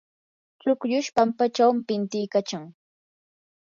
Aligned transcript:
chukllush 0.61 1.09
pampachaw 1.15 1.71
pintiykachan. 1.87 2.63